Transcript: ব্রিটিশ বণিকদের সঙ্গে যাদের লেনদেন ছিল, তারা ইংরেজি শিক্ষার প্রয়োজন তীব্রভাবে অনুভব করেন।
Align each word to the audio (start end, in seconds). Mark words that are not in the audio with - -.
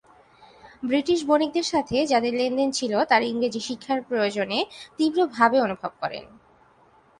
ব্রিটিশ 0.83 1.19
বণিকদের 1.25 1.65
সঙ্গে 1.65 1.99
যাদের 2.05 2.33
লেনদেন 2.33 2.69
ছিল, 2.71 2.93
তারা 3.05 3.25
ইংরেজি 3.25 3.61
শিক্ষার 3.67 3.99
প্রয়োজন 4.01 4.49
তীব্রভাবে 4.97 5.57
অনুভব 5.61 5.91
করেন। 6.01 6.25